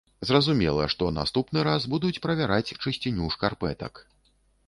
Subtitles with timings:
[0.27, 3.93] Зразумела, што наступны раз будуць правяраць чысціню шкарпэтак.